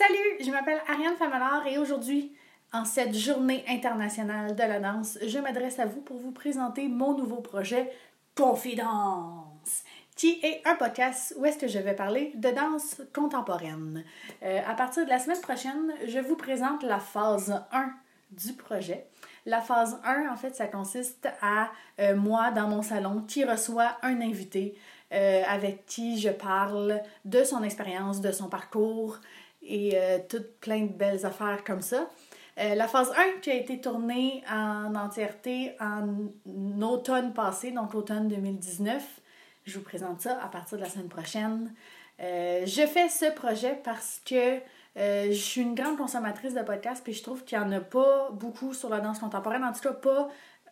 Salut, 0.00 0.38
je 0.40 0.50
m'appelle 0.50 0.80
Ariane 0.88 1.16
Famalard 1.16 1.66
et 1.66 1.76
aujourd'hui, 1.76 2.34
en 2.72 2.86
cette 2.86 3.14
journée 3.14 3.62
internationale 3.68 4.56
de 4.56 4.62
la 4.62 4.80
danse, 4.80 5.18
je 5.26 5.38
m'adresse 5.38 5.78
à 5.78 5.84
vous 5.84 6.00
pour 6.00 6.16
vous 6.16 6.32
présenter 6.32 6.88
mon 6.88 7.14
nouveau 7.14 7.42
projet 7.42 7.92
Confidence, 8.34 9.84
qui 10.16 10.40
est 10.42 10.62
un 10.64 10.74
podcast 10.76 11.34
où 11.36 11.44
est-ce 11.44 11.58
que 11.58 11.68
je 11.68 11.78
vais 11.78 11.94
parler 11.94 12.32
de 12.36 12.48
danse 12.48 13.02
contemporaine. 13.14 14.02
Euh, 14.42 14.62
à 14.66 14.72
partir 14.72 15.04
de 15.04 15.10
la 15.10 15.18
semaine 15.18 15.42
prochaine, 15.42 15.92
je 16.08 16.18
vous 16.18 16.36
présente 16.36 16.82
la 16.82 16.98
phase 16.98 17.62
1 17.70 17.92
du 18.30 18.54
projet. 18.54 19.06
La 19.44 19.60
phase 19.60 20.00
1, 20.04 20.32
en 20.32 20.36
fait, 20.36 20.54
ça 20.54 20.66
consiste 20.66 21.28
à 21.42 21.68
euh, 21.98 22.16
moi 22.16 22.52
dans 22.52 22.68
mon 22.68 22.80
salon 22.80 23.22
qui 23.28 23.44
reçoit 23.44 23.98
un 24.00 24.22
invité 24.22 24.78
euh, 25.12 25.42
avec 25.46 25.84
qui 25.84 26.18
je 26.18 26.30
parle 26.30 27.02
de 27.26 27.44
son 27.44 27.62
expérience, 27.64 28.22
de 28.22 28.32
son 28.32 28.48
parcours, 28.48 29.18
et 29.62 29.92
euh, 29.94 30.18
toutes 30.28 30.58
plein 30.60 30.82
de 30.82 30.92
belles 30.92 31.24
affaires 31.24 31.62
comme 31.64 31.82
ça. 31.82 32.08
Euh, 32.58 32.74
la 32.74 32.88
phase 32.88 33.12
1 33.16 33.40
qui 33.40 33.50
a 33.50 33.54
été 33.54 33.80
tournée 33.80 34.42
en 34.50 34.94
entièreté 34.94 35.76
en 35.80 36.30
automne 36.82 37.32
passé, 37.32 37.70
donc 37.70 37.94
automne 37.94 38.28
2019. 38.28 39.02
Je 39.64 39.78
vous 39.78 39.84
présente 39.84 40.20
ça 40.20 40.42
à 40.42 40.48
partir 40.48 40.78
de 40.78 40.82
la 40.82 40.88
semaine 40.88 41.08
prochaine. 41.08 41.72
Euh, 42.20 42.66
je 42.66 42.86
fais 42.86 43.08
ce 43.08 43.30
projet 43.32 43.80
parce 43.82 44.20
que 44.24 44.58
je 44.96 45.32
suis 45.32 45.62
une 45.62 45.74
grande 45.74 45.96
consommatrice 45.96 46.52
de 46.52 46.60
podcasts, 46.60 47.02
puis 47.02 47.14
je 47.14 47.22
trouve 47.22 47.44
qu'il 47.44 47.58
n'y 47.58 47.64
en 47.64 47.72
a 47.72 47.80
pas 47.80 48.30
beaucoup 48.32 48.74
sur 48.74 48.90
la 48.90 49.00
danse 49.00 49.20
contemporaine. 49.20 49.64
En 49.64 49.72
tout 49.72 49.80
cas, 49.80 49.92
pas 49.92 50.28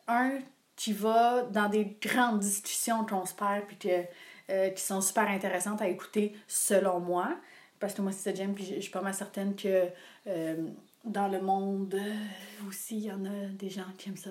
un 0.09 0.33
qui 0.77 0.93
va 0.93 1.43
dans 1.45 1.69
des 1.69 1.97
grandes 2.03 2.41
discussions 2.41 3.07
qu'on 3.07 3.25
se 3.25 3.33
perd, 3.35 3.63
puis 3.67 3.79
que, 3.79 4.71
qui 4.71 4.83
sont 4.83 5.01
super 5.01 5.29
intéressantes 5.29 5.81
à 5.81 5.89
écouter, 5.89 6.37
selon 6.47 7.01
moi 7.01 7.39
parce 7.81 7.95
que 7.95 8.03
moi 8.03 8.13
c'est 8.13 8.31
ça 8.31 8.37
j'aime, 8.37 8.55
puis 8.55 8.65
je 8.65 8.81
suis 8.81 8.91
pas 8.91 9.01
mal 9.01 9.15
certaine 9.15 9.55
que 9.55 9.87
euh, 10.27 10.57
dans 11.05 11.29
le 11.29 11.41
monde 11.41 11.95
euh, 11.95 12.69
aussi, 12.69 12.99
il 12.99 13.05
y 13.05 13.13
en 13.13 13.25
a 13.25 13.49
des 13.53 13.71
gens 13.71 13.85
qui 13.97 14.09
aiment 14.09 14.17
ça. 14.17 14.31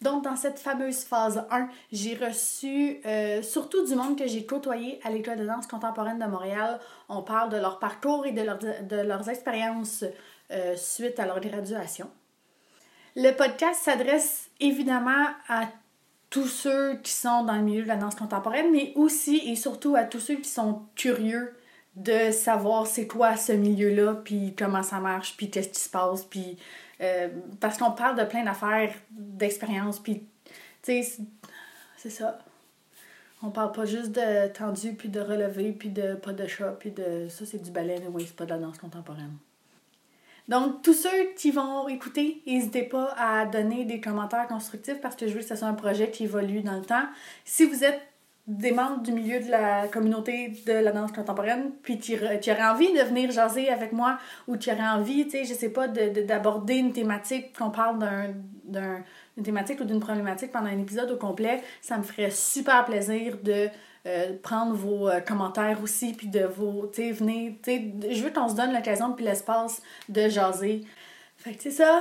Donc, 0.00 0.24
dans 0.24 0.34
cette 0.34 0.58
fameuse 0.58 1.04
phase 1.04 1.46
1, 1.48 1.68
j'ai 1.92 2.16
reçu 2.16 3.00
euh, 3.06 3.40
surtout 3.40 3.86
du 3.86 3.94
monde 3.94 4.18
que 4.18 4.26
j'ai 4.26 4.44
côtoyé 4.44 4.98
à 5.04 5.10
l'École 5.10 5.38
de 5.38 5.46
danse 5.46 5.68
contemporaine 5.68 6.18
de 6.18 6.24
Montréal. 6.24 6.80
On 7.08 7.22
parle 7.22 7.50
de 7.50 7.56
leur 7.56 7.78
parcours 7.78 8.26
et 8.26 8.32
de, 8.32 8.42
de 8.42 8.96
leurs 8.96 9.28
expériences 9.28 10.04
suite 10.76 11.18
à 11.18 11.24
leur 11.24 11.40
graduation. 11.40 12.10
Le 13.16 13.30
podcast 13.30 13.80
s'adresse 13.82 14.50
évidemment 14.60 15.28
à 15.48 15.66
tous 16.32 16.46
ceux 16.46 16.96
qui 17.02 17.12
sont 17.12 17.44
dans 17.44 17.56
le 17.56 17.62
milieu 17.62 17.82
de 17.82 17.88
la 17.88 17.96
danse 17.96 18.14
contemporaine, 18.14 18.72
mais 18.72 18.92
aussi 18.96 19.36
et 19.50 19.54
surtout 19.54 19.96
à 19.96 20.04
tous 20.04 20.18
ceux 20.18 20.36
qui 20.36 20.48
sont 20.48 20.82
curieux 20.94 21.54
de 21.96 22.30
savoir 22.30 22.86
c'est 22.86 23.06
quoi 23.06 23.36
ce 23.36 23.52
milieu-là, 23.52 24.14
puis 24.24 24.54
comment 24.56 24.82
ça 24.82 24.98
marche, 24.98 25.36
puis 25.36 25.50
qu'est-ce 25.50 25.68
qui 25.68 25.80
se 25.80 25.90
passe, 25.90 26.24
puis 26.24 26.56
euh, 27.00 27.28
parce 27.60 27.78
qu'on 27.78 27.90
parle 27.90 28.18
de 28.18 28.24
plein 28.24 28.44
d'affaires, 28.44 28.92
d'expériences, 29.10 29.98
puis 29.98 30.22
tu 30.82 31.02
sais, 31.02 31.18
c'est 31.96 32.10
ça. 32.10 32.38
On 33.42 33.50
parle 33.50 33.72
pas 33.72 33.84
juste 33.84 34.12
de 34.12 34.48
tendu, 34.48 34.94
puis 34.94 35.08
de 35.08 35.20
relevé, 35.20 35.72
puis 35.72 35.90
de 35.90 36.14
pas 36.14 36.32
de 36.32 36.46
chat, 36.46 36.76
puis 36.78 36.92
de 36.92 37.28
ça 37.28 37.44
c'est 37.44 37.62
du 37.62 37.70
ballet, 37.70 37.98
mais 38.00 38.08
oui, 38.08 38.24
c'est 38.26 38.36
pas 38.36 38.46
de 38.46 38.50
la 38.50 38.58
danse 38.58 38.78
contemporaine. 38.78 39.36
Donc, 40.48 40.82
tous 40.82 40.94
ceux 40.94 41.32
qui 41.36 41.50
vont 41.50 41.88
écouter, 41.88 42.42
n'hésitez 42.46 42.82
pas 42.82 43.14
à 43.16 43.46
donner 43.46 43.84
des 43.84 44.00
commentaires 44.00 44.48
constructifs 44.48 45.00
parce 45.00 45.14
que 45.14 45.28
je 45.28 45.34
veux 45.34 45.40
que 45.40 45.46
ce 45.46 45.56
soit 45.56 45.68
un 45.68 45.74
projet 45.74 46.10
qui 46.10 46.24
évolue 46.24 46.62
dans 46.62 46.74
le 46.76 46.84
temps. 46.84 47.04
Si 47.44 47.64
vous 47.64 47.84
êtes 47.84 48.00
des 48.46 48.72
membres 48.72 49.02
du 49.02 49.12
milieu 49.12 49.38
de 49.38 49.48
la 49.50 49.86
communauté 49.86 50.52
de 50.66 50.72
la 50.72 50.90
danse 50.90 51.12
contemporaine, 51.12 51.70
puis 51.82 51.98
tu, 51.98 52.14
aurais 52.16 52.64
envie 52.64 52.92
de 52.92 53.00
venir 53.02 53.30
jaser 53.30 53.68
avec 53.68 53.92
moi, 53.92 54.18
ou 54.48 54.56
tu 54.56 54.70
aurais 54.70 54.88
envie, 54.88 55.24
tu 55.24 55.30
sais, 55.30 55.44
je 55.44 55.54
sais 55.54 55.68
pas, 55.68 55.86
d'aborder 55.86 56.74
une 56.74 56.92
thématique, 56.92 57.56
qu'on 57.56 57.70
parle 57.70 58.00
d'un, 58.64 59.04
d'une 59.36 59.44
thématique 59.44 59.80
ou 59.80 59.84
d'une 59.84 60.00
problématique 60.00 60.50
pendant 60.50 60.66
un 60.66 60.78
épisode 60.78 61.10
au 61.12 61.16
complet, 61.16 61.62
ça 61.80 61.96
me 61.98 62.02
ferait 62.02 62.30
super 62.30 62.84
plaisir 62.84 63.38
de 63.42 63.68
euh, 64.06 64.32
prendre 64.42 64.74
vos 64.74 65.08
euh, 65.08 65.20
commentaires 65.20 65.78
aussi, 65.80 66.12
puis 66.12 66.26
de 66.26 66.44
vos, 66.44 66.90
tu 66.92 67.02
sais, 67.02 67.12
venez, 67.12 67.60
tu 67.62 67.70
sais, 67.70 68.12
je 68.12 68.24
veux 68.24 68.32
qu'on 68.32 68.48
se 68.48 68.56
donne 68.56 68.72
l'occasion 68.72 69.12
puis 69.12 69.24
l'espace 69.24 69.80
de 70.08 70.28
jaser. 70.28 70.80
Fait 71.36 71.54
que 71.54 71.62
c'est 71.62 71.70
ça. 71.70 72.00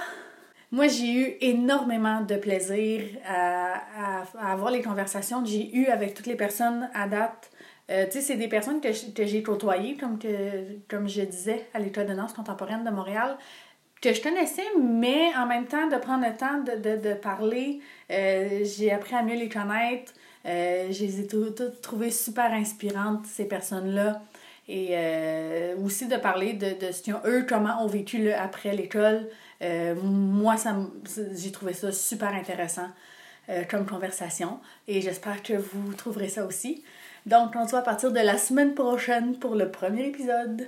Moi, 0.71 0.87
j'ai 0.87 1.11
eu 1.11 1.37
énormément 1.41 2.21
de 2.21 2.35
plaisir 2.35 3.03
à, 3.27 4.23
avoir 4.39 4.71
les 4.71 4.81
conversations 4.81 5.43
que 5.43 5.49
j'ai 5.49 5.75
eues 5.75 5.87
avec 5.87 6.13
toutes 6.13 6.27
les 6.27 6.35
personnes 6.35 6.89
à 6.93 7.07
date. 7.07 7.51
Euh, 7.89 8.05
tu 8.05 8.13
sais, 8.13 8.21
c'est 8.21 8.37
des 8.37 8.47
personnes 8.47 8.79
que, 8.79 8.89
j'ai 8.93 9.43
côtoyées, 9.43 9.97
comme, 9.97 10.17
que, 10.17 10.79
comme 10.87 11.09
je 11.09 11.23
disais, 11.23 11.67
à 11.73 11.79
l'École 11.79 12.05
de 12.05 12.13
danse 12.13 12.31
contemporaine 12.31 12.85
de 12.85 12.89
Montréal, 12.89 13.37
que 14.01 14.13
je 14.13 14.21
connaissais, 14.21 14.65
mais 14.81 15.35
en 15.35 15.45
même 15.45 15.65
temps, 15.65 15.87
de 15.87 15.97
prendre 15.97 16.25
le 16.25 16.35
temps 16.37 16.63
de, 16.63 17.13
parler, 17.15 17.81
euh, 18.09 18.63
j'ai 18.63 18.91
appris 18.91 19.15
à 19.15 19.23
mieux 19.23 19.35
les 19.35 19.49
connaître. 19.49 20.13
Euh, 20.45 20.87
je 20.89 21.03
les 21.03 21.19
ai 21.19 21.27
toutes 21.27 21.81
trouvées 21.81 22.11
super 22.11 22.51
inspirantes, 22.53 23.25
ces 23.25 23.45
personnes-là. 23.45 24.21
Et 24.73 24.95
aussi 25.83 26.07
de 26.07 26.15
parler 26.15 26.53
de, 26.53 26.85
de 26.85 26.93
ce 26.93 27.01
qu'ils 27.01 27.13
ont, 27.13 27.21
eux, 27.25 27.45
comment 27.47 27.83
ont 27.83 27.87
vécu 27.87 28.31
après 28.31 28.73
l'école. 28.73 29.27
Euh, 29.61 29.95
moi, 29.95 30.55
j'ai 31.35 31.51
trouvé 31.51 31.73
ça 31.73 31.91
super 31.91 32.33
intéressant 32.33 32.87
euh, 33.49 33.63
comme 33.69 33.85
conversation 33.85 34.59
et 34.87 35.01
j'espère 35.01 35.43
que 35.43 35.53
vous 35.53 35.93
trouverez 35.93 36.29
ça 36.29 36.45
aussi. 36.45 36.83
Donc, 37.25 37.51
on 37.55 37.65
se 37.65 37.71
voit 37.71 37.79
à 37.79 37.83
partir 37.83 38.11
de 38.11 38.19
la 38.19 38.37
semaine 38.37 38.73
prochaine 38.73 39.37
pour 39.37 39.55
le 39.55 39.69
premier 39.69 40.07
épisode. 40.07 40.67